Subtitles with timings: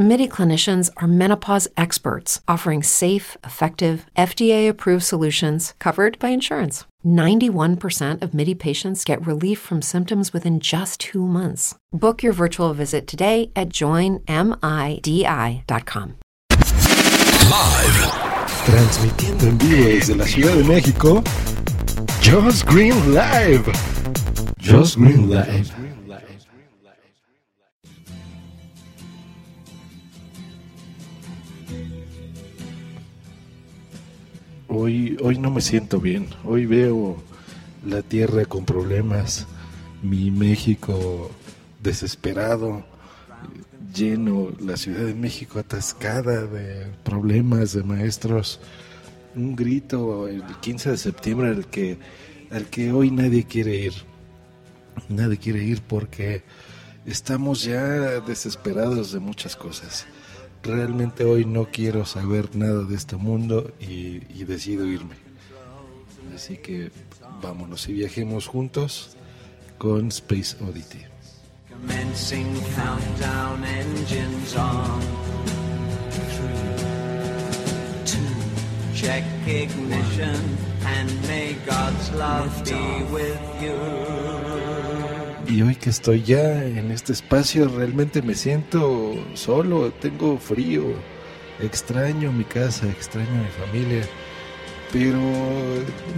[0.00, 6.86] MIDI clinicians are menopause experts offering safe, effective, FDA approved solutions covered by insurance.
[7.04, 11.74] 91% of MIDI patients get relief from symptoms within just two months.
[11.92, 14.24] Book your virtual visit today at joinmidi.com.
[17.50, 18.10] Live.
[18.64, 21.22] Transmitiendo en vivo desde la Ciudad de México,
[22.22, 23.70] Just Green Live.
[24.58, 25.89] Just Green Live.
[34.72, 36.28] Hoy, hoy no me siento bien.
[36.44, 37.16] Hoy veo
[37.84, 39.48] la tierra con problemas,
[40.00, 41.28] mi México
[41.82, 42.84] desesperado,
[43.92, 48.60] lleno, la Ciudad de México atascada de problemas de maestros.
[49.34, 51.98] Un grito el 15 de septiembre al que,
[52.52, 53.94] al que hoy nadie quiere ir.
[55.08, 56.44] Nadie quiere ir porque
[57.06, 60.06] estamos ya desesperados de muchas cosas
[60.62, 65.14] realmente hoy no quiero saber nada de este mundo y, y decido irme.
[66.34, 66.90] Así que
[67.42, 69.16] vámonos y viajemos juntos
[69.78, 71.04] con Space Oddity.
[71.68, 75.00] Commencing countdown engines on.
[76.10, 76.84] Three,
[78.04, 78.18] two,
[78.94, 80.36] check ignition
[80.84, 84.49] and may God's love be with you.
[85.50, 90.94] Y hoy que estoy ya en este espacio, realmente me siento solo, tengo frío,
[91.58, 94.02] extraño mi casa, extraño mi familia.
[94.92, 95.18] Pero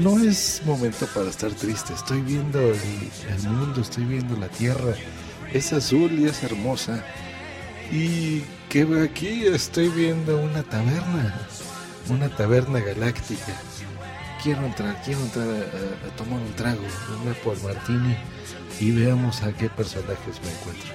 [0.01, 1.95] no es momento para estar triste.
[1.95, 4.93] Estoy viendo el, mundo, estoy viendo la tierra.
[5.51, 7.03] Es azul y es hermosa.
[7.91, 11.41] Y que aquí estoy viendo una taberna,
[12.11, 13.59] una taberna galáctica.
[14.43, 16.83] Quiero entrar, quiero entrar a, tomar un trago,
[17.23, 18.17] una por martini
[18.81, 20.91] y veamos a qué personajes me encuentro.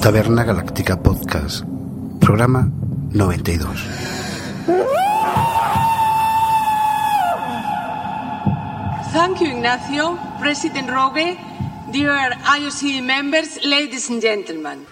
[0.00, 1.64] Taberna Galáctica Podcast,
[2.20, 2.70] programa
[3.10, 4.03] 92.
[9.14, 10.18] Thank you, Ignacio.
[10.40, 11.38] President Rogue,
[11.92, 14.84] dear IOC members, ladies and gentlemen.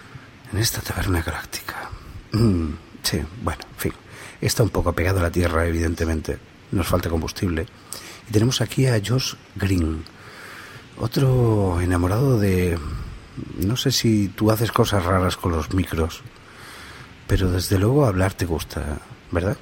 [0.49, 1.89] En esta taberna galáctica.
[2.31, 2.69] Mm,
[3.03, 3.93] sí, bueno, en fin.
[4.39, 6.39] Está un poco pegado a la Tierra, evidentemente.
[6.71, 7.67] Nos falta combustible.
[8.29, 10.05] Y tenemos aquí a Josh Green,
[10.97, 12.79] otro enamorado de...
[13.57, 16.21] No sé si tú haces cosas raras con los micros,
[17.27, 18.99] pero desde luego hablar te gusta,
[19.31, 19.57] ¿verdad?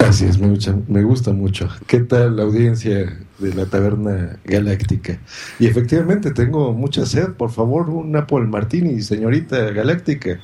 [0.00, 1.68] Así es, me gusta, me gusta mucho.
[1.86, 5.18] ¿Qué tal la audiencia de la Taberna Galáctica?
[5.58, 7.34] Y efectivamente tengo mucha sed.
[7.34, 10.40] Por favor, un Apple Martini, señorita Galáctica.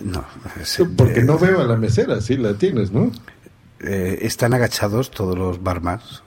[0.00, 0.24] No,
[0.96, 3.12] porque no veo a la mesera, sí la tienes, ¿no?
[3.80, 6.22] Eh, están agachados todos los barmas,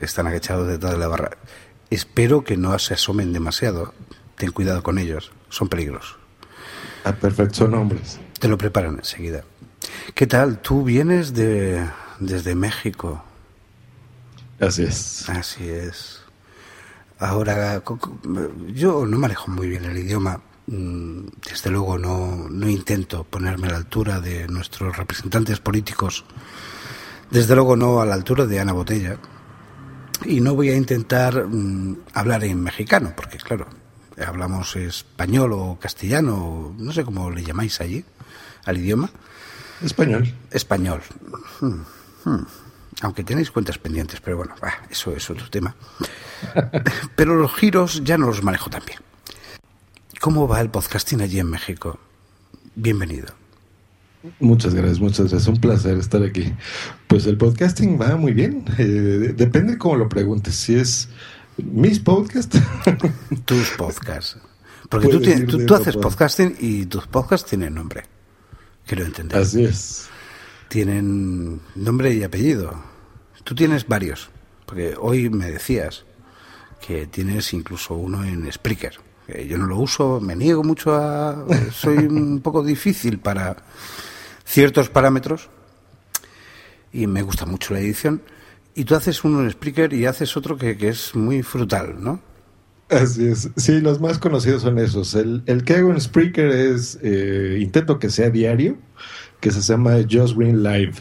[0.00, 1.30] están agachados detrás de la barra.
[1.90, 3.94] Espero que no se asomen demasiado.
[4.36, 6.16] Ten cuidado con ellos, son peligros.
[7.04, 8.18] Ah, perfecto, son hombres.
[8.38, 9.44] Te lo preparan enseguida.
[10.14, 10.58] ¿Qué tal?
[10.60, 11.84] ¿Tú vienes de,
[12.20, 13.22] desde México.
[14.60, 15.28] Así es.
[15.28, 16.20] Así es.
[17.18, 17.82] Ahora,
[18.68, 20.40] yo no manejo muy bien el idioma.
[20.66, 26.24] Mm, desde luego no, no intento ponerme a la altura de nuestros representantes políticos.
[27.30, 29.18] Desde luego no a la altura de Ana Botella.
[30.24, 33.66] Y no voy a intentar mm, hablar en mexicano, porque claro,
[34.24, 38.04] hablamos español o castellano, no sé cómo le llamáis allí,
[38.64, 39.10] al idioma.
[39.82, 40.32] Español.
[40.50, 41.02] Español.
[41.60, 41.82] Hmm.
[42.26, 42.42] Hmm.
[43.02, 44.54] Aunque tenéis cuentas pendientes, pero bueno,
[44.90, 45.76] eso es otro tema.
[47.16, 48.98] pero los giros ya no los manejo tan bien.
[50.20, 52.00] ¿Cómo va el podcasting allí en México?
[52.74, 53.28] Bienvenido.
[54.40, 55.46] Muchas gracias, muchas gracias.
[55.46, 56.52] Un placer estar aquí.
[57.06, 58.64] Pues el podcasting va muy bien.
[58.76, 60.56] Eh, depende cómo lo preguntes.
[60.56, 61.08] Si es
[61.58, 62.58] mis podcasts.
[63.44, 64.38] tus podcasts.
[64.88, 68.02] Porque tú, tú haces podcasting y tus podcasts tienen nombre.
[68.84, 69.38] Quiero entender.
[69.38, 70.08] Así es
[70.68, 72.74] tienen nombre y apellido.
[73.44, 74.30] Tú tienes varios,
[74.64, 76.04] porque hoy me decías
[76.80, 78.94] que tienes incluso uno en Spreaker.
[79.48, 81.44] Yo no lo uso, me niego mucho a...
[81.72, 83.56] Soy un poco difícil para
[84.44, 85.48] ciertos parámetros
[86.92, 88.22] y me gusta mucho la edición.
[88.74, 92.20] Y tú haces uno en Spreaker y haces otro que, que es muy frutal, ¿no?
[92.88, 93.50] Así es.
[93.56, 95.14] Sí, los más conocidos son esos.
[95.14, 98.76] El, el que hago en Spreaker es, eh, intento que sea diario,
[99.40, 100.94] que se llama Just Green Live.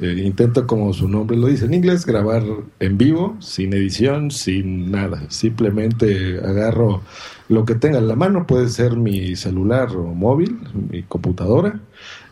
[0.00, 2.42] Eh, intento, como su nombre lo dice en inglés, grabar
[2.80, 5.24] en vivo, sin edición, sin nada.
[5.28, 7.02] Simplemente agarro
[7.48, 10.58] lo que tenga en la mano, puede ser mi celular o móvil,
[10.90, 11.80] mi computadora,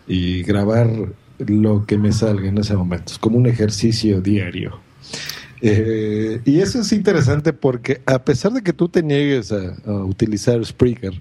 [0.08, 0.90] y grabar
[1.38, 3.12] lo que me salga en ese momento.
[3.12, 4.80] Es como un ejercicio diario.
[5.60, 10.64] Eh, y eso es interesante porque a pesar de que tú te niegues a, utilizar
[10.64, 11.12] Spreaker,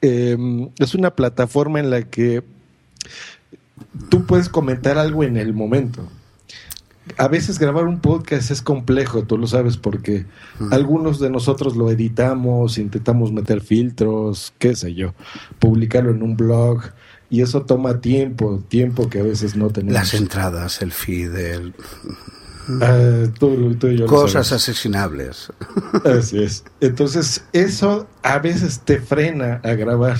[0.00, 0.36] eh,
[0.78, 2.42] es una plataforma en la que
[4.08, 6.08] tú puedes comentar algo en el momento.
[7.18, 10.24] A veces grabar un podcast es complejo, tú lo sabes, porque
[10.70, 15.12] algunos de nosotros lo editamos, intentamos meter filtros, qué sé yo,
[15.58, 16.80] publicarlo en un blog,
[17.28, 19.92] y eso toma tiempo, tiempo que a veces no tenemos.
[19.94, 21.74] Las entradas, el feed, el...
[22.80, 25.52] Ah, tú- tú y yo lo cosas asesinables.
[26.06, 26.64] Así es.
[26.80, 30.16] Entonces, eso a veces te frena a grabar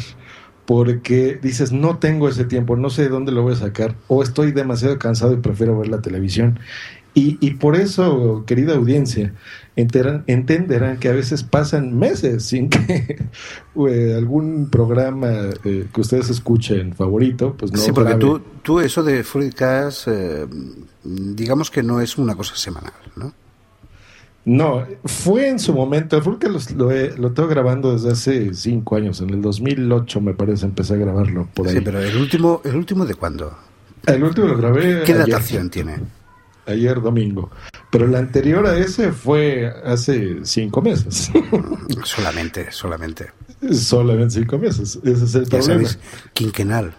[0.67, 4.23] porque dices, no tengo ese tiempo, no sé de dónde lo voy a sacar, o
[4.23, 6.59] estoy demasiado cansado y prefiero ver la televisión.
[7.17, 9.35] Y, y por eso, querida audiencia,
[9.77, 13.29] enteran- entenderán que a veces pasan meses sin que
[13.89, 15.31] eh, algún programa
[15.65, 20.47] eh, que ustedes escuchen favorito, pues no sí, porque tú, tú eso de Fruitcast, eh,
[21.05, 23.33] digamos que no es una cosa semanal, ¿no?
[24.47, 28.97] No, fue en su momento, porque lo, lo, he- lo tengo grabando desde hace cinco
[28.97, 31.75] años, en el 2008 me parece empecé a grabarlo por ahí.
[31.77, 33.57] Sí, pero el último, ¿el último de cuándo?
[34.07, 35.97] El último lo grabé ¿Qué ayer, datación tiene?
[36.67, 37.51] ayer domingo,
[37.91, 41.31] pero el anterior a ese fue hace cinco meses,
[42.05, 43.31] Solamente, solamente.
[43.73, 45.89] solamente cinco meses, ese es el Ya problema.
[45.89, 45.99] sabéis,
[46.35, 46.95] quinquenal,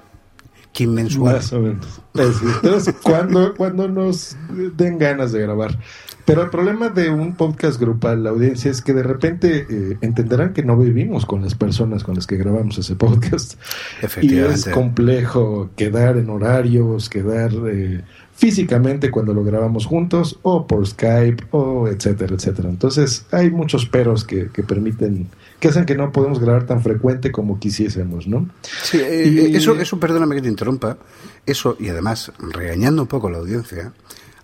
[0.75, 1.37] quinmensual.
[1.37, 2.01] Más o menos.
[2.13, 4.35] Así, Entonces, cuando, cuando nos
[4.75, 5.79] den ganas de grabar.
[6.25, 10.53] Pero el problema de un podcast grupal, la audiencia, es que de repente eh, entenderán
[10.53, 13.53] que no vivimos con las personas con las que grabamos ese podcast.
[13.53, 14.71] Y es Efectivamente.
[14.71, 18.03] complejo quedar en horarios, quedar eh,
[18.35, 22.69] físicamente cuando lo grabamos juntos, o por Skype, o etcétera, etcétera.
[22.69, 25.29] Entonces, hay muchos peros que, que permiten,
[25.59, 28.49] que hacen que no podemos grabar tan frecuente como quisiésemos, ¿no?
[28.83, 30.97] Sí, eh, Y- eh, eso, eso, perdóname que te interrumpa,
[31.45, 33.93] eso, y además, regañando un poco a la audiencia,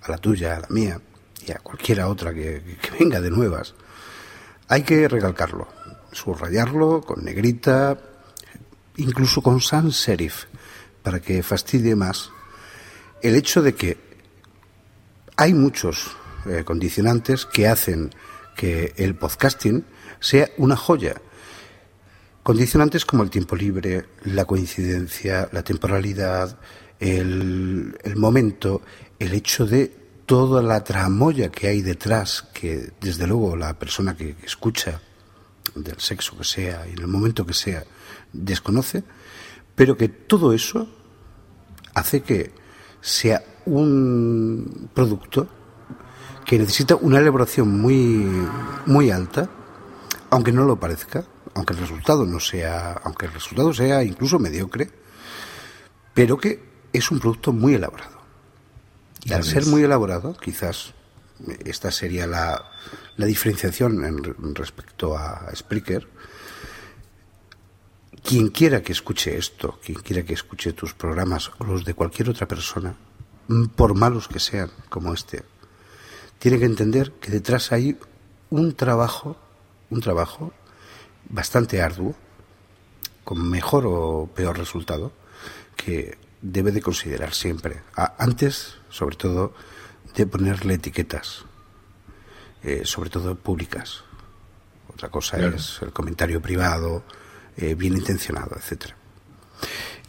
[0.03, 0.99] a la tuya, a la mía,
[1.45, 3.73] y a cualquiera otra que, que venga de nuevas,
[4.69, 5.67] hay que recalcarlo,
[6.13, 7.97] subrayarlo con negrita,
[8.95, 10.45] incluso con sans serif,
[11.03, 12.29] para que fastidie más
[13.21, 13.97] el hecho de que
[15.37, 16.15] hay muchos
[16.45, 18.11] eh, condicionantes que hacen
[18.55, 19.85] que el podcasting
[20.19, 21.15] sea una joya.
[22.43, 26.57] Condicionantes como el tiempo libre, la coincidencia, la temporalidad,
[26.99, 28.81] el, el momento,
[29.19, 29.87] el hecho de
[30.25, 35.01] toda la tramoya que hay detrás, que desde luego la persona que escucha,
[35.75, 37.83] del sexo que sea y en el momento que sea,
[38.33, 39.03] desconoce,
[39.75, 40.87] pero que todo eso
[41.93, 42.51] hace que
[43.01, 45.47] sea un producto
[46.45, 48.27] que necesita una elaboración muy,
[48.85, 49.49] muy alta,
[50.29, 54.89] aunque no lo parezca, aunque el resultado no sea, aunque el resultado sea incluso mediocre,
[56.13, 56.63] pero que
[56.93, 58.19] es un producto muy elaborado.
[59.23, 60.93] Y al ser muy elaborado, quizás
[61.63, 62.71] esta sería la,
[63.17, 66.07] la diferenciación en, re- respecto a Spreaker.
[68.23, 72.29] Quien quiera que escuche esto, quien quiera que escuche tus programas o los de cualquier
[72.29, 72.95] otra persona,
[73.47, 75.43] mm, por malos que sean como este,
[76.39, 77.97] tiene que entender que detrás hay
[78.49, 79.37] un trabajo,
[79.89, 80.53] un trabajo
[81.29, 82.15] bastante arduo,
[83.23, 85.11] con mejor o peor resultado,
[85.75, 87.81] que debe de considerar siempre.
[88.17, 89.53] Antes, sobre todo,
[90.15, 91.45] de ponerle etiquetas,
[92.63, 94.03] eh, sobre todo públicas.
[94.93, 95.55] Otra cosa Claro.
[95.55, 97.03] es el comentario privado,
[97.57, 98.95] eh, bien intencionado, etcétera.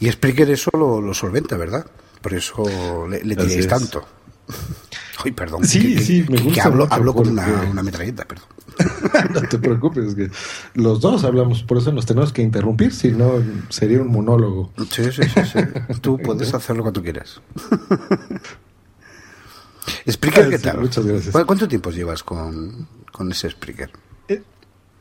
[0.00, 1.86] Y Spreaker eso lo, lo solventa, ¿verdad?
[2.20, 3.68] Por eso le, le es.
[3.68, 4.04] tanto.
[5.24, 5.64] Ay, perdón.
[5.64, 8.46] Sí, que- que- sí, me que gusta hablo, con una, una metralleta, perdón.
[9.34, 10.30] no te preocupes, que
[10.74, 13.34] los dos hablamos, por eso nos tenemos que interrumpir, si no
[13.68, 14.72] sería un monólogo.
[14.90, 15.58] Sí, sí, sí, sí.
[16.00, 17.40] Tú puedes hacerlo cuando quieras.
[20.10, 20.80] Spreaker, ¿qué sí, tal?
[20.80, 21.32] muchas gracias.
[21.34, 23.90] ¿Cu- ¿Cuánto tiempo llevas con, con ese Spreaker?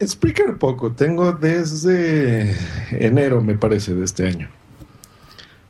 [0.05, 2.55] Spreaker poco, tengo desde
[2.91, 4.49] enero, me parece, de este año.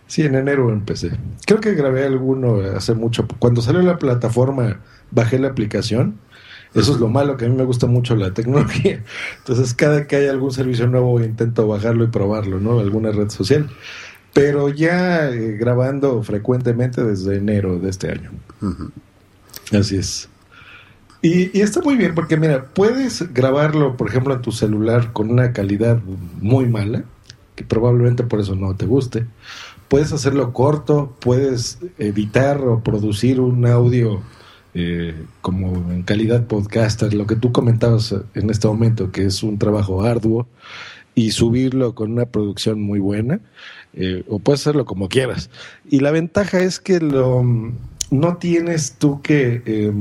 [0.08, 1.12] Sí, en enero empecé.
[1.46, 3.28] Creo que grabé alguno hace mucho.
[3.40, 6.20] Cuando salió la plataforma, bajé la aplicación.
[6.74, 9.04] Eso es lo malo, que a mí me gusta mucho la tecnología.
[9.40, 12.80] Entonces, cada que hay algún servicio nuevo, intento bajarlo y probarlo, ¿no?
[12.80, 13.70] Alguna red social.
[14.34, 18.32] Pero ya eh, grabando frecuentemente desde enero de este año.
[19.74, 20.31] Así es.
[21.22, 25.30] Y, y, está muy bien porque, mira, puedes grabarlo, por ejemplo, en tu celular con
[25.30, 26.00] una calidad
[26.40, 27.04] muy mala,
[27.56, 29.26] que probablemente por eso no te guste.
[29.88, 34.22] Puedes hacerlo corto, puedes editar o producir un audio
[34.74, 39.60] eh, como en calidad podcaster, lo que tú comentabas en este momento, que es un
[39.60, 40.48] trabajo arduo,
[41.14, 43.42] y subirlo con una producción muy buena,
[43.94, 45.50] eh, o puedes hacerlo como quieras.
[45.90, 47.44] Y la ventaja es que lo,
[48.12, 49.62] no tienes tú que...
[49.66, 49.92] Eh,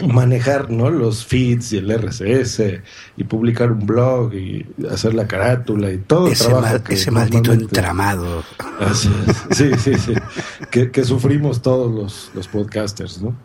[0.00, 0.90] manejar ¿no?
[0.90, 2.62] los feeds y el RSS
[3.16, 6.50] y publicar un blog y hacer la carátula y todo ese,
[6.88, 8.42] ese maldito entramado.
[8.80, 9.56] Así es.
[9.56, 10.14] Sí, sí, sí.
[10.70, 13.36] que, sufrimos todos los, los podcasters, ¿no?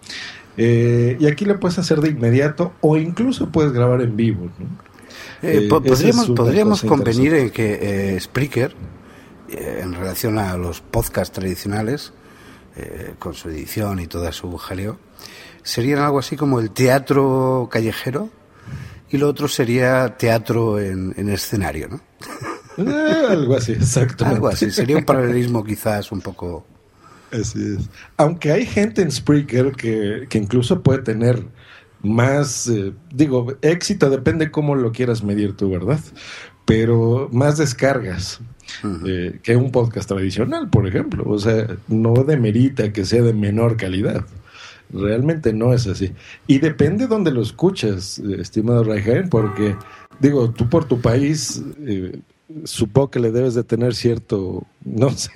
[0.55, 4.49] Eh, y aquí lo puedes hacer de inmediato o incluso puedes grabar en vivo.
[4.57, 4.65] ¿no?
[5.47, 8.73] Eh, eh, podríamos podríamos convenir en que Spreaker,
[9.49, 12.13] en relación a los podcasts tradicionales,
[13.19, 14.99] con su edición y toda su jaleo,
[15.67, 18.29] serían algo así como el teatro callejero
[19.09, 22.01] y lo otro sería teatro en, escenario, ¿no?
[22.77, 24.25] Eh, algo así, exacto.
[24.25, 26.65] Algo así, sería un paralelismo quizás un poco...
[27.31, 27.89] Así es.
[28.15, 31.43] Aunque hay gente en Spreaker que, que incluso puede tener
[32.01, 35.99] más, eh, digo, éxito depende cómo lo quieras medir tú, ¿verdad?
[36.65, 38.39] Pero más descargas
[39.05, 41.23] eh, que un podcast tradicional, por ejemplo.
[41.27, 44.25] O sea, no demerita que sea de menor calidad.
[44.91, 46.13] Realmente no es así.
[46.47, 49.75] Y depende dónde lo escuches, estimado Raihan, porque,
[50.19, 52.19] digo, tú por tu país, eh,
[52.63, 55.31] supongo que le debes de tener cierto, no sé,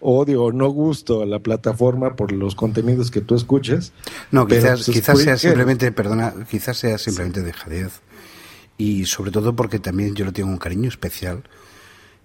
[0.00, 3.92] odio o no gusto a la plataforma por los contenidos que tú escuches.
[4.30, 8.00] No, quizás, quizás sea simplemente, perdona, quizás sea simplemente dejadez.
[8.78, 11.42] Y sobre todo porque también yo le tengo un cariño especial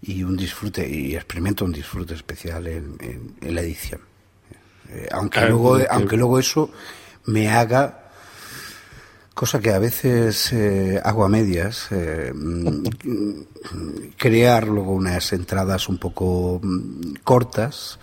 [0.01, 3.99] y un disfrute, y experimento un disfrute especial en la edición.
[4.95, 6.69] Eh, aunque, luego, aunque luego eso
[7.25, 8.05] me haga
[9.33, 12.83] cosa que a veces eh, hago a medias, eh, mm,
[14.17, 17.99] crear luego unas entradas un poco mm, cortas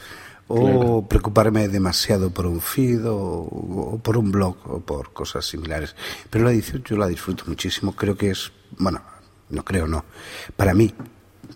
[0.49, 5.97] o preocuparme demasiado por un feed o, por un blog o por cosas similares.
[6.29, 9.01] Pero la edición yo la disfruto muchísimo, creo que es, bueno,
[9.49, 10.05] no creo, no,
[10.55, 10.93] para mí,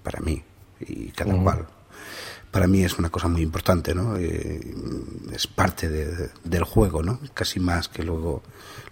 [0.03, 0.43] para mí
[0.81, 1.67] y cada cual
[2.57, 4.17] para mí es una cosa muy importante, ¿no?
[4.17, 4.59] Eh,
[5.31, 7.21] es parte del juego, ¿no?
[7.35, 8.43] Casi más que luego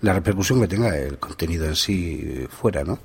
[0.02, 2.98] la repercusión que tenga el contenido en sí fuera, ¿no?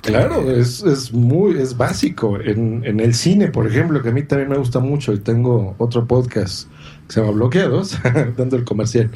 [0.00, 2.40] claro, es, es, muy, es básico.
[2.40, 5.74] En, en el cine, por ejemplo, que a mí también me gusta mucho y tengo
[5.78, 6.68] otro podcast
[7.08, 7.98] que se llama Bloqueados,
[8.36, 9.10] dando el comercial.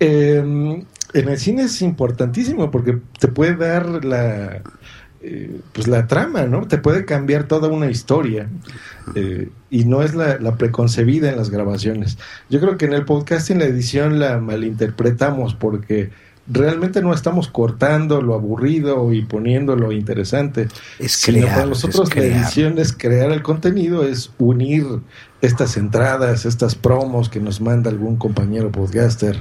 [0.00, 0.82] Em,
[1.12, 4.62] en el cine es importantísimo porque te puede dar la,
[5.22, 6.68] eh, pues la trama, ¿no?
[6.68, 8.48] Te puede cambiar toda una historia
[9.14, 12.18] eh, y no es la, preconcebida en las grabaciones.
[12.50, 16.10] Yo creo que en el podcast en la edición la malinterpretamos porque
[16.46, 20.68] realmente no estamos cortando lo aburrido y poniendo lo interesante.
[20.98, 24.84] Es crear, para nosotros la edición es crear el contenido, es unir
[25.40, 29.40] estas entradas, estas promos que nos manda algún compañero podcaster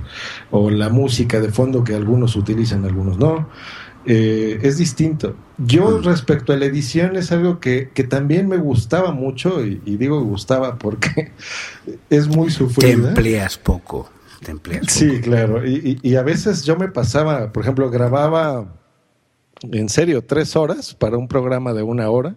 [0.51, 3.49] o la música de fondo que algunos utilizan, algunos no
[4.05, 5.35] eh, es distinto.
[5.57, 10.77] Yo respecto a la edición es algo que, también me gustaba mucho y, digo gustaba
[10.77, 11.31] porque
[12.09, 12.87] es muy sufrida.
[12.87, 14.09] Te empleas poco.
[14.43, 15.65] Te empleas sí, claro.
[15.65, 18.67] Y, y, a veces yo me pasaba, por ejemplo, grababa
[19.61, 22.35] en serio tres horas para un programa de una hora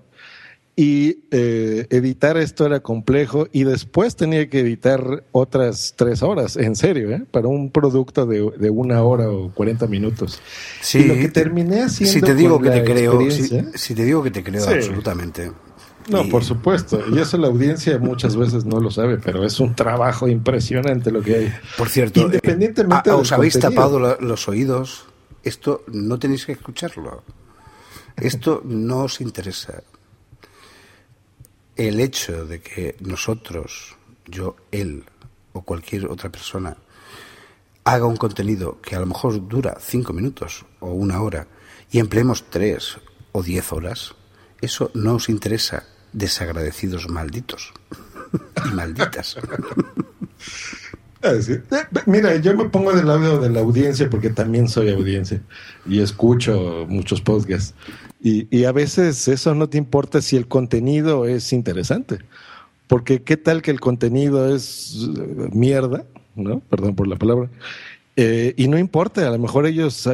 [0.78, 6.76] y eh, editar esto era complejo y después tenía que editar otras tres horas, en
[6.76, 7.24] serio, ¿eh?
[7.32, 10.40] para un producto de, una hora o 40 minutos.
[10.80, 12.12] Sí, lo que terminé haciendo.
[12.12, 13.28] Si te digo que te creo,
[13.74, 15.50] si, te digo que te creo absolutamente.
[16.10, 17.02] No, por supuesto.
[17.12, 21.22] Y eso la audiencia muchas veces no lo sabe, pero es un trabajo impresionante lo
[21.22, 21.52] que hay.
[21.76, 25.06] Por cierto, independientemente eh, os habéis tapado los oídos.
[25.42, 27.24] Esto no tenéis que escucharlo.
[28.16, 29.82] Esto no os interesa
[31.78, 35.04] el hecho de que nosotros, yo, él
[35.52, 36.76] o cualquier otra persona,
[37.84, 41.46] haga un contenido que a lo mejor dura cinco minutos o una hora
[41.90, 42.98] y empleemos tres
[43.32, 44.14] o diez horas,
[44.60, 47.72] eso no os interesa, desagradecidos malditos
[48.66, 49.36] y malditas.
[51.22, 51.62] Ah, eh,
[52.06, 55.40] mira, yo me pongo del lado de la audiencia porque también soy audiencia
[55.84, 57.74] y escucho muchos podcasts.
[58.20, 62.18] Y, a veces eso no te importa si el contenido es interesante.
[62.86, 66.04] Porque qué tal que el contenido es eh, mierda,
[66.36, 66.60] ¿no?
[66.60, 67.48] Perdón por la palabra.
[68.16, 70.08] Eh, y no importa, a lo mejor ellos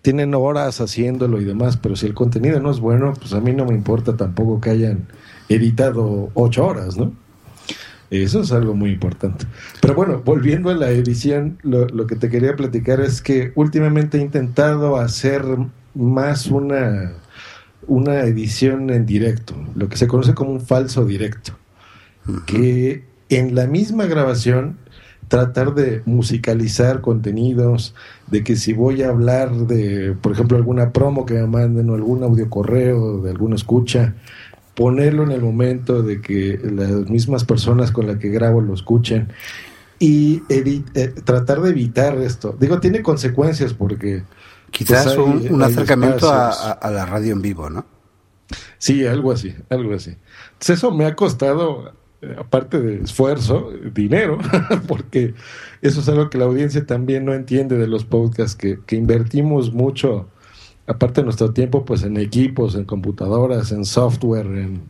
[0.00, 3.52] tienen horas haciéndolo y demás, pero si el contenido no es bueno, pues a mí
[3.52, 5.06] no me importa tampoco que hayan
[5.48, 7.12] editado ocho horas, ¿no?
[8.10, 9.46] Eso es algo muy importante.
[9.80, 14.18] Pero bueno, volviendo a la edición, lo, lo, que te quería platicar es que últimamente
[14.18, 15.44] he intentado hacer
[15.94, 17.12] más una,
[17.86, 21.52] una edición en directo, lo que se conoce como un falso directo,
[22.46, 24.76] que en la misma grabación
[25.28, 27.94] tratar de musicalizar contenidos,
[28.28, 31.94] de que si voy a hablar de, por ejemplo, alguna promo que me manden o
[31.94, 34.14] algún audio correo de alguna escucha,
[34.74, 39.28] ponerlo en el momento de que las mismas personas con las que grabo lo escuchen
[39.98, 40.82] y eh,
[41.24, 42.56] tratar de evitar esto.
[42.58, 44.22] Digo, tiene consecuencias porque...
[44.70, 47.84] Quizás pues, un, acercamiento a, la radio en vivo, ¿no?
[48.78, 50.10] Sí, algo así, algo así.
[50.52, 51.92] Entonces eso me ha costado
[52.38, 54.38] aparte de esfuerzo, dinero,
[54.88, 55.34] porque
[55.82, 60.28] eso es algo que la audiencia también no entiende de los podcasts, que, invertimos mucho,
[60.90, 64.82] aparte de nuestro tiempo, pues en equipos, en computadoras, en software, en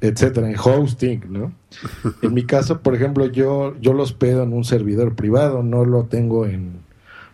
[0.00, 1.52] etcétera, en hosting, ¿no?
[2.22, 6.04] En mi caso, por ejemplo, yo, yo los pedo en un servidor privado, no lo
[6.04, 6.80] tengo en,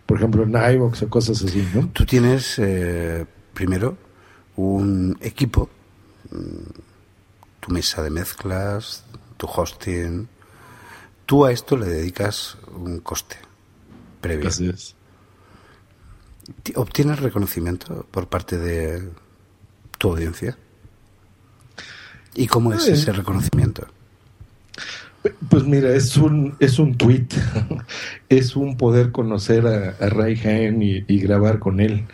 [0.05, 1.89] por ejemplo, en iVoox o cosas así, ¿no?
[1.93, 3.97] Tú tienes, eh, primero,
[4.55, 5.69] un equipo,
[6.31, 6.79] mm,
[7.59, 9.03] tu mesa de mezclas,
[9.37, 10.27] tu hosting.
[11.25, 13.37] Tú a esto le dedicas un coste
[14.21, 14.47] previo.
[14.47, 14.94] Así es.
[16.75, 19.09] ¿Obtienes reconocimiento por parte de
[19.97, 20.57] tu audiencia?
[22.35, 23.87] ¿Y cómo es ese reconocimiento?
[25.49, 27.27] Pues mira, es un, es un tweet,
[28.29, 32.05] es un poder conocer a, a Ray Han y, y, grabar con él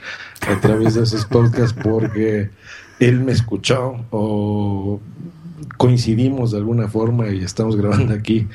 [0.48, 2.52] a través de esos podcasts porque
[3.00, 5.02] él me escuchó o
[5.78, 8.48] coincidimos de alguna forma y estamos grabando aquí,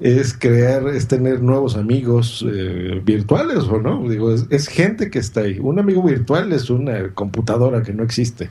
[0.00, 4.08] es crear, es tener nuevos amigos eh, virtuales o no.
[4.08, 5.58] Digo, es, gente que está ahí.
[5.60, 8.50] Un amigo virtual es una computadora que no existe.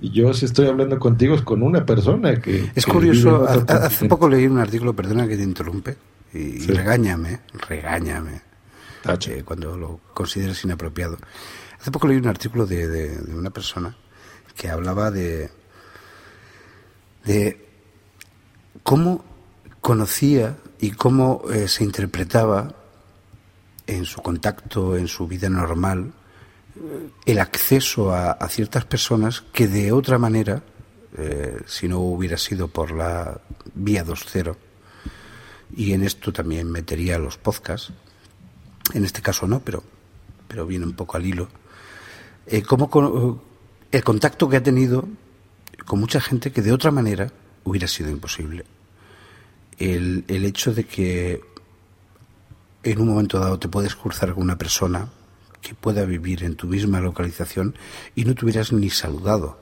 [0.00, 2.70] Y yo si estoy hablando contigo es con una persona que...
[2.74, 5.96] Es curioso, hace poco leí un artículo, perdona que te interrumpe,
[6.32, 8.42] y, regáñame, regáñame,
[9.06, 11.16] eh, cuando lo consideres inapropiado.
[11.80, 13.96] Hace poco leí un artículo de una persona
[14.56, 15.50] que hablaba de
[17.24, 17.64] de
[18.82, 19.24] cómo
[19.80, 22.74] conocía y cómo eh, se interpretaba
[23.86, 26.12] en su contacto, en su vida normal,
[26.76, 30.62] eh, el acceso a, ciertas personas que de otra manera,
[31.16, 33.40] eh, si no hubiera sido por la
[33.74, 34.56] vía 2.0,
[35.76, 37.92] y en esto también metería los podcasts,
[38.92, 39.82] en este caso no, pero,
[40.46, 41.48] pero viene un poco al hilo,
[42.66, 43.40] cómo
[43.90, 45.08] el contacto que ha tenido
[45.86, 47.32] con mucha gente que de otra manera
[47.64, 48.64] hubiera sido imposible.
[49.78, 51.40] El, el hecho de que
[52.82, 55.08] en un momento dado te puedes cruzar con una persona
[55.60, 57.74] que pueda vivir en tu misma localización
[58.14, 59.58] y no te hubieras ni saludado.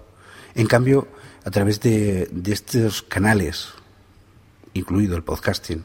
[0.54, 1.08] En cambio,
[1.44, 3.68] a través de, de estos canales,
[4.74, 5.84] incluido el podcasting,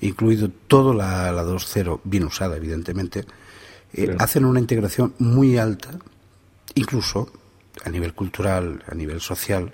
[0.00, 3.24] incluido toda la, la 2.0, bien usada evidentemente,
[3.92, 5.98] eh, hacen una integración muy alta,
[6.74, 7.30] incluso
[7.84, 9.72] a nivel cultural, a nivel social,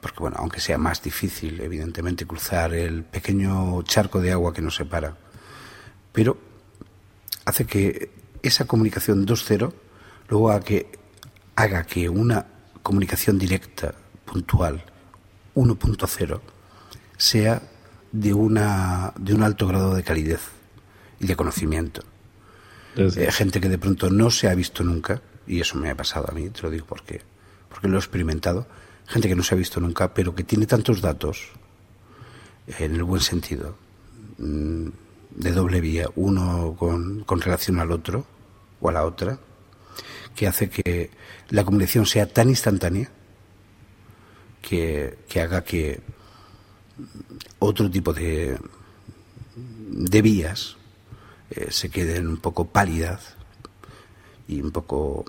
[0.00, 4.76] porque bueno, aunque sea más difícil, evidentemente, cruzar el pequeño charco de agua que nos
[4.76, 5.16] separa,
[6.12, 6.38] pero
[7.44, 8.10] hace que
[8.42, 9.72] esa comunicación 2.0
[10.28, 10.98] luego haga que,
[11.54, 12.46] haga que una
[12.82, 14.84] comunicación directa, puntual,
[15.54, 16.40] 1.0,
[17.16, 17.62] sea
[18.12, 20.40] de, una, de un alto grado de calidez
[21.20, 22.02] y de conocimiento.
[22.96, 26.26] Eh, gente que de pronto no se ha visto nunca, y eso me ha pasado
[26.30, 27.20] a mí, te lo digo porque,
[27.68, 28.66] porque lo he experimentado,
[29.06, 31.50] gente que no se ha visto nunca, pero que tiene tantos datos,
[32.66, 33.76] en el buen sentido,
[34.38, 34.88] mm,
[35.30, 38.26] de doble vía, uno con, con relación al otro
[38.80, 39.38] o a la otra,
[40.34, 41.10] que hace que
[41.50, 43.10] la comunicación sea tan instantánea
[44.60, 46.00] que, que haga que
[47.58, 48.58] otro tipo de,
[49.54, 50.76] de vías
[51.50, 53.35] eh, se queden un poco pálidas
[54.48, 55.24] y un poco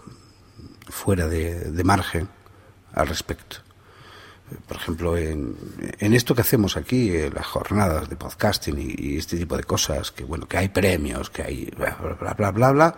[0.90, 2.28] fuera de, margen
[2.94, 3.58] al respecto.
[4.66, 5.56] Por ejemplo, en,
[6.00, 10.12] en, esto que hacemos aquí, en las jornadas de podcasting y, este tipo de cosas,
[10.12, 12.98] que bueno, que hay premios, que hay bla, bla, bla, bla, bla,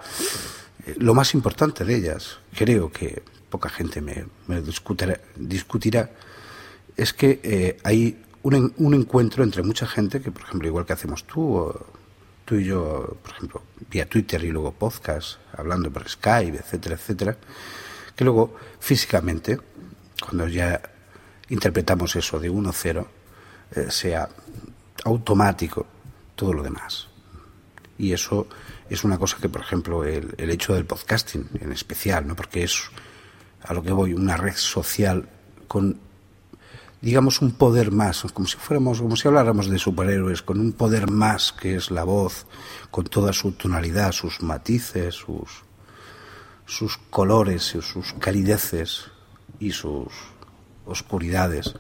[0.86, 6.12] eh, lo más importante de ellas, creo que poca gente me, me discutirá, discutirá,
[6.96, 10.94] es que eh, hay un, un encuentro entre mucha gente que, por ejemplo, igual que
[10.94, 11.74] hacemos tú,
[12.50, 17.38] tú y yo, por ejemplo, vía Twitter y luego podcast, hablando por Skype, etcétera, etcétera,
[18.16, 19.60] que luego físicamente,
[20.20, 20.82] cuando ya
[21.50, 23.06] interpretamos eso de 1-0,
[23.76, 24.28] eh, sea
[25.06, 25.86] automático
[26.36, 27.10] todo lo demás.
[28.00, 28.48] Y eso
[28.90, 32.36] es una cosa que, por ejemplo, el, el hecho del podcasting en especial, ¿no?
[32.36, 32.82] porque es
[33.62, 35.30] a lo que voy, una red social
[35.68, 36.00] con
[37.02, 41.10] digamos, un poder más, como si fuéramos, como si habláramos de superhéroes, con un poder
[41.10, 42.46] más que es la voz,
[42.92, 45.64] con toda su tonalidad, sus matices, sus,
[46.66, 49.06] sus colores, sus calideces
[49.60, 50.08] y sus
[50.86, 51.74] oscuridades.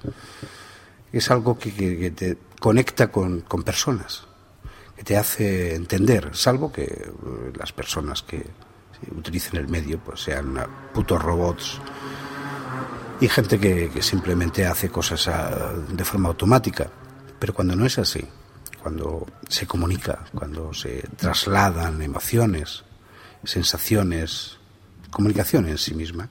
[1.11, 4.23] Es algo que, te conecta con, con, personas,
[4.95, 7.11] que te hace entender, salvo que eh,
[7.57, 8.45] las personas que
[9.15, 10.55] utilicen el medio pues sean
[10.93, 11.79] putos robots
[13.21, 16.89] y gente que, simplemente hace cosas ah, de forma automática.
[17.37, 18.25] Pero cuando no es así,
[18.81, 22.83] cuando se comunica, cuando se trasladan emociones,
[23.43, 24.57] sensaciones,
[25.09, 26.29] comunicación en sí misma,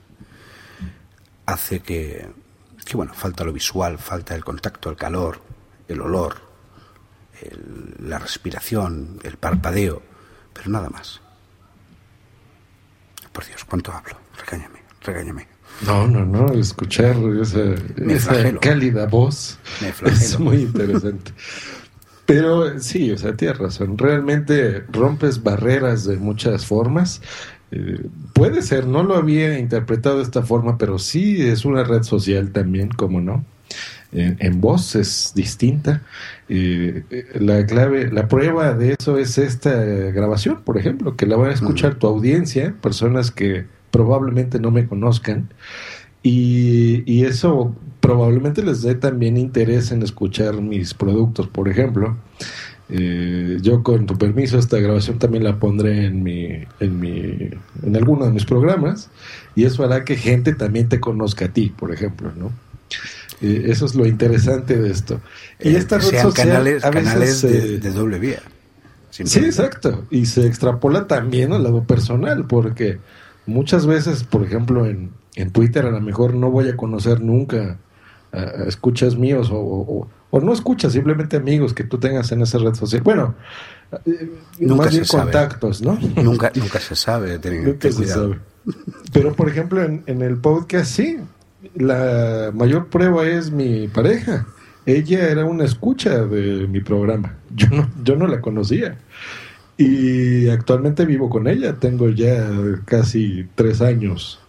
[1.47, 2.29] hace que,
[2.85, 5.41] que bueno, falta lo visual, falta el contacto, el calor,
[5.89, 6.49] el olor,
[8.01, 10.03] la respiración, el parpadeo,
[10.53, 11.21] pero nada más.
[13.33, 14.17] Por Dios, ¿cuánto hablo?
[14.39, 15.58] Regáñame, regáñame.
[15.87, 19.59] No, no, no, escuchar esa, cálida voz
[20.05, 21.33] es muy interesante.
[22.27, 27.23] Pero sí, o sea, tienes razón, realmente rompes barreras de muchas formas.
[27.71, 32.03] Eh, puede ser, no lo había interpretado de esta forma, pero sí es una red
[32.03, 33.45] social también, como no.
[34.11, 36.03] En, voz es distinta.
[36.49, 37.05] Eh,
[37.39, 41.53] la clave, la prueba de eso es esta grabación, por ejemplo, que la va a
[41.53, 45.49] escuchar tu audiencia, personas que probablemente no me conozcan
[46.23, 52.17] y, eso probablemente les dé también interés en escuchar mis productos, por ejemplo.
[52.91, 56.49] Eh, yo con tu permiso esta grabación también la pondré en mi,
[56.81, 57.51] en mi,
[57.83, 59.11] en alguno de mis programas
[59.55, 62.51] y eso hará que gente también te conozca a ti, por ejemplo, ¿no?
[63.43, 65.21] Eh, eso es lo interesante de esto.
[65.61, 68.41] Y esta red canales, canales de, de, doble vía.
[69.11, 70.07] Sí, exacto.
[70.11, 72.99] Y se extrapola también al lado personal, porque
[73.49, 77.79] muchas veces, por ejemplo, en, en Twitter a lo mejor no voy a conocer nunca
[78.67, 83.03] escuchas míos o, no escuchas, simplemente amigos que tú tengas en esa red social.
[83.03, 83.35] Bueno,
[84.05, 85.99] eh, nunca se contactos, ¿no?
[86.23, 88.39] Nunca, nunca se sabe, nunca se sabe.
[89.13, 91.19] Pero, por ejemplo, en, en el podcast sí,
[91.75, 94.47] la mayor prueba es mi pareja.
[94.85, 97.37] Ella era una escucha de mi programa.
[97.55, 98.99] Yo no, yo no la conocía.
[99.79, 102.51] Y actualmente vivo con ella, tengo ya
[102.85, 104.41] casi tres años.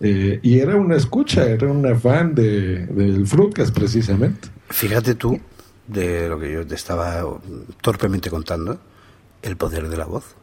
[0.00, 4.48] Eh, y era una escucha, era una fan de, del Fruitcast precisamente.
[4.68, 5.40] Fíjate tú
[5.88, 7.24] de lo que yo te estaba
[7.80, 8.78] torpemente contando,
[9.42, 10.36] el poder de la voz.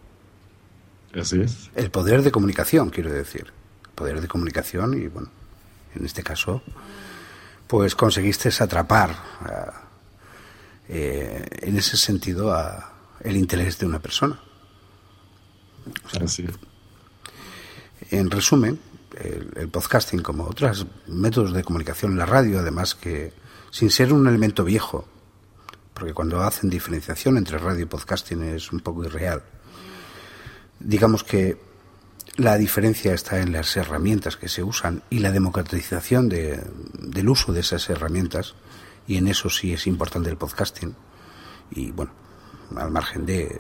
[1.14, 1.70] Así es.
[1.76, 3.48] El poder de comunicación, quiero decir.
[3.94, 5.30] poder de comunicación y, bueno,
[5.94, 6.64] en este caso,
[7.68, 9.16] pues conseguiste atrapar
[10.90, 12.91] eh, en ese sentido a,
[13.24, 14.40] el interés de una persona.
[18.10, 18.80] En resumen,
[19.56, 23.34] el, podcasting, como otros métodos de comunicación la radio, además que
[23.70, 25.08] sin ser un elemento viejo,
[25.94, 29.44] porque cuando hacen diferenciación entre radio y podcasting es un poco irreal,
[30.80, 31.58] digamos que
[32.38, 37.60] la diferencia está en las herramientas que se usan y la democratización del uso de
[37.60, 38.56] esas herramientas,
[39.08, 40.96] y en eso sí es importante el podcasting.
[41.72, 42.12] Y bueno,
[42.78, 43.60] al margen de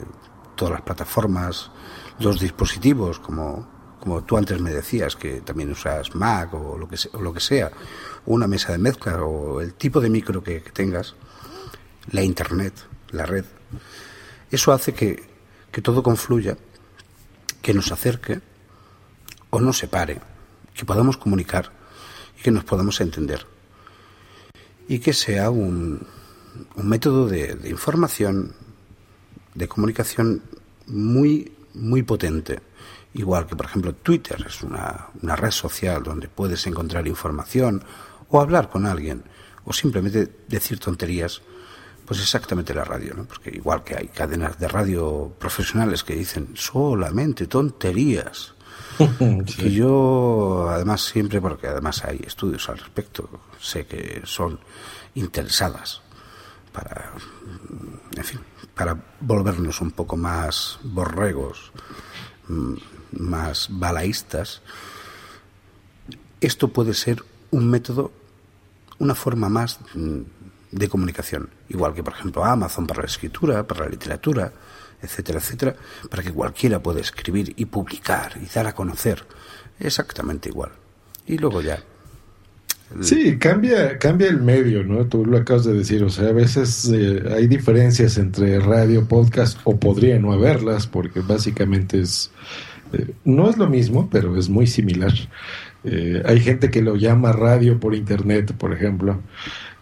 [0.55, 1.71] todas las plataformas,
[2.19, 3.67] los dispositivos, como,
[3.99, 7.33] como tú antes me decías, que también usas Mac o lo que, sea, o lo
[7.33, 7.71] que sea,
[8.25, 11.15] una mesa de mezcla o el tipo de micro que, tengas,
[12.11, 12.73] la Internet,
[13.09, 13.45] la red,
[14.49, 15.23] eso hace que,
[15.71, 16.57] que todo confluya,
[17.61, 18.41] que nos acerque
[19.49, 20.21] o nos separe,
[20.73, 21.71] que podamos comunicar
[22.37, 23.47] y que nos podamos entender.
[24.87, 26.05] Y que sea un,
[26.75, 28.55] un método de información,
[29.53, 30.41] de comunicación
[30.87, 32.59] muy, muy potente.
[33.13, 37.83] Igual que, por ejemplo, Twitter es una, una red social donde puedes encontrar información
[38.29, 39.23] o hablar con alguien
[39.65, 41.41] o simplemente decir tonterías,
[42.05, 43.25] pues exactamente la radio, ¿no?
[43.25, 48.53] Porque igual que hay cadenas de radio profesionales que dicen solamente tonterías,
[49.57, 54.59] que yo además siempre, porque además hay estudios al respecto, sé que son
[55.15, 56.01] interesadas
[56.71, 57.11] para,
[58.15, 58.39] en fin,
[58.75, 61.71] para volvernos un poco más borregos,
[62.47, 62.75] mm,
[63.19, 64.61] más balaístas,
[66.39, 68.11] esto puede ser un método,
[68.99, 70.21] una forma más mm,
[70.71, 74.51] de comunicación, igual que por ejemplo Amazon para la escritura, para la literatura,
[75.01, 75.75] etcétera, etcétera,
[76.09, 79.25] para que cualquiera pueda escribir y publicar y dar a conocer,
[79.79, 80.71] exactamente igual.
[81.25, 81.83] Y luego ya
[82.99, 85.05] Sí, cambia, cambia el medio, ¿no?
[85.05, 89.59] Tú lo acabas de decir, o sea, a veces eh, hay diferencias entre radio, podcast,
[89.63, 92.31] o podría no haberlas, porque básicamente es,
[92.91, 95.13] eh, no es lo mismo, pero es muy similar.
[95.83, 99.21] Eh, hay gente que lo llama radio por internet, por ejemplo.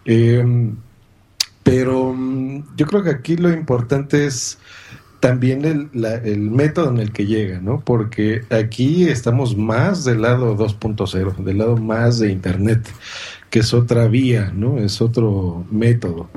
[0.04, 0.76] Em,
[1.62, 4.58] pero mm, yo creo que aquí lo importante es
[5.20, 5.90] también el,
[6.24, 7.80] el, método en el que llega, ¿no?
[7.80, 12.88] Porque aquí estamos más del lado 2.0, del lado más de Internet,
[13.50, 14.78] que es otra vía, ¿no?
[14.78, 16.30] Es otro método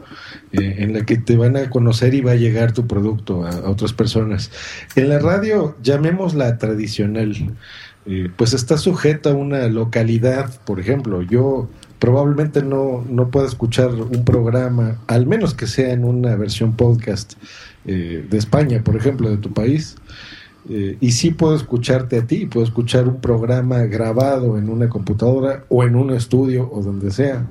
[0.52, 3.70] eh, en la que te van a conocer y va a llegar tu producto a,
[3.70, 4.52] otras personas.
[4.96, 7.56] En la radio, llamémosla tradicional,
[8.06, 11.70] eh, pues está sujeta a una localidad, por ejemplo, yo
[12.00, 17.36] probablemente no, no pueda escuchar un programa, al menos que sea en una versión podcast
[17.86, 19.96] eh, de España, por ejemplo, de tu país.
[20.70, 25.66] Eh, y sí puedo escucharte a ti, puedo escuchar un programa grabado en una computadora
[25.68, 27.46] o en un estudio o donde sea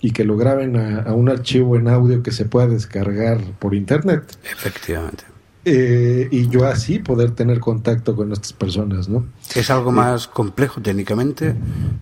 [0.00, 4.36] y que lo graben a, un archivo en audio que se pueda descargar por internet.
[4.52, 5.24] Efectivamente.
[5.64, 9.26] Eh, y yo así poder tener contacto con estas personas, ¿no?
[9.54, 11.54] Es algo más complejo técnicamente,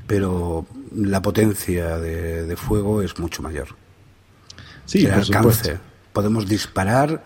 [0.07, 3.69] pero la potencia de, fuego es mucho mayor.
[4.85, 5.79] Sí, por alcance.
[6.13, 7.25] Podemos disparar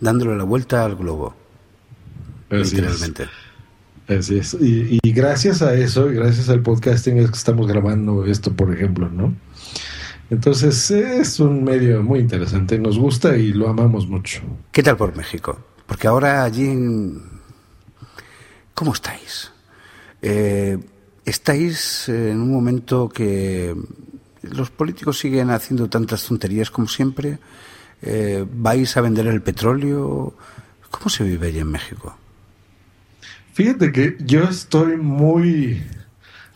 [0.00, 1.34] dándole la vuelta al globo.
[2.50, 3.28] literalmente.
[4.08, 4.56] Así es.
[4.58, 9.10] Y, gracias a eso, y gracias al podcasting, es que estamos grabando esto, por ejemplo,
[9.10, 9.34] ¿no?
[10.30, 14.40] Entonces es un medio muy interesante, nos gusta y lo amamos mucho.
[14.72, 15.58] ¿Qué tal por México?
[15.86, 16.74] Porque ahora allí...
[18.74, 19.50] ¿Cómo estáis?
[20.22, 20.78] Eh,
[21.24, 23.74] estáis en un momento que
[24.42, 27.38] los políticos siguen haciendo tantas tonterías como siempre
[28.02, 30.34] eh, ¿Vais a vender el petróleo?
[30.90, 32.16] ¿Cómo se vive allí en México?
[33.52, 35.82] Fíjate que yo estoy muy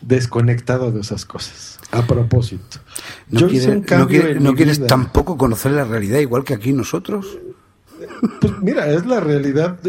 [0.01, 1.79] desconectado de esas cosas.
[1.91, 2.79] A propósito.
[3.29, 7.37] ¿No, quieres tampoco conocer la realidad igual que aquí nosotros?
[8.41, 9.79] Pues mira, es la realidad,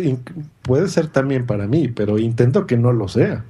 [0.63, 3.45] puede ser también para mí, pero intento que no lo sea.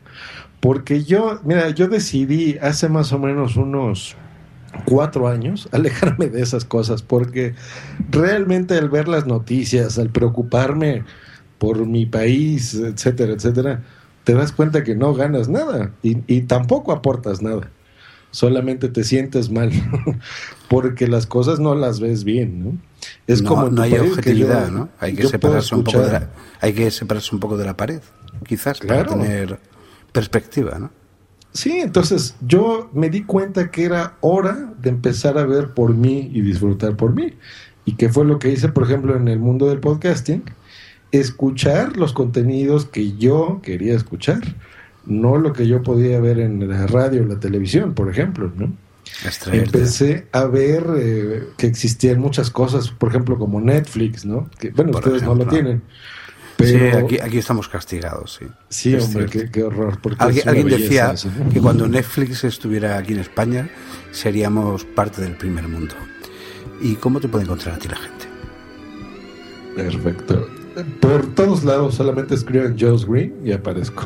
[0.61, 4.17] Porque yo, mira, yo decidí hace más o menos unos
[4.85, 7.55] cuatro años alejarme de esas cosas porque
[8.11, 11.05] realmente al ver las noticias, al preocuparme
[11.59, 13.83] por mi país, etcétera, etcétera,
[14.25, 17.71] te das cuenta que no ganas nada y, tampoco aportas nada.
[18.31, 19.71] Solamente te sientes mal
[20.69, 22.79] porque las cosas no las ves bien, ¿no?
[23.29, 24.89] Es como no hay objetividad, ¿no?
[24.99, 28.01] Hay que separarse un poco de la, hay que separarse un poco de la pared,
[28.47, 29.59] quizás para tener
[30.13, 30.91] perspectiva, ¿no?
[31.55, 36.29] Sí, entonces yo me di cuenta que era hora de empezar a ver por mí
[36.35, 37.35] y disfrutar por mí.
[37.85, 40.43] ¿Y qué fue lo que hice, por ejemplo, en el mundo del podcasting?
[41.13, 44.41] Escuchar los contenidos que yo quería escuchar,
[45.07, 48.73] no lo que yo podía ver en la radio o la televisión, por ejemplo, ¿no?
[49.53, 54.51] Empecé a ver eh, que existían muchas cosas, por ejemplo, como Netflix, ¿no?
[54.59, 55.83] Que, bueno, ustedes no lo tienen
[56.65, 58.47] sí, aquí, aquí, estamos castigados, sí.
[58.69, 59.99] Sí, hombre, qué, horror.
[60.19, 61.15] alguien decía
[61.53, 63.69] que cuando Netflix estuviera aquí en España
[64.13, 65.95] seríamos parte del primer mundo.
[66.81, 68.27] ¿Y cómo te puede encontrar a ti la gente?
[69.77, 70.49] Perfecto.
[71.01, 74.05] Por todos lados solamente escriben Joss Green y aparezco.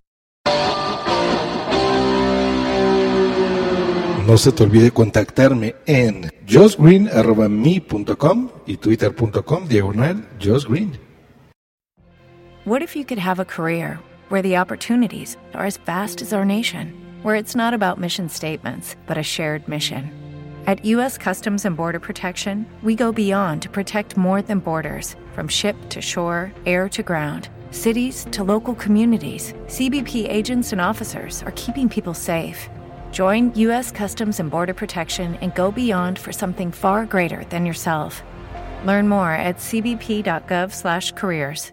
[4.27, 10.99] No se te olvide contactarme en josgreen.me.com y twitter.com diagonal josgreen.
[12.65, 16.43] What if you could have a career where the opportunities are as vast as our
[16.43, 20.11] nation, where it's not about mission statements, but a shared mission?
[20.65, 21.17] At U.S.
[21.17, 26.01] Customs and Border Protection, we go beyond to protect more than borders from ship to
[26.01, 27.47] shore, air to ground.
[27.71, 32.67] Cities to local communities, CBP agents and officers are keeping people safe.
[33.17, 33.91] Join U.S.
[33.91, 38.21] Customs and Border Protection and go beyond for something far greater than yourself.
[38.85, 41.71] Learn more at cbp.gov/careers.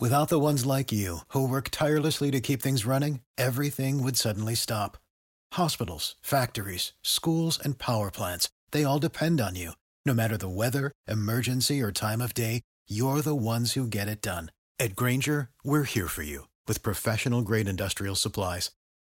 [0.00, 4.56] Without the ones like you who work tirelessly to keep things running, everything would suddenly
[4.56, 4.98] stop.
[5.52, 9.74] Hospitals, factories, schools, and power plants—they all depend on you.
[10.04, 14.20] No matter the weather, emergency, or time of day, you're the ones who get it
[14.20, 14.50] done.
[14.80, 18.72] At Granger, we're here for you with professional grade industrial supplies.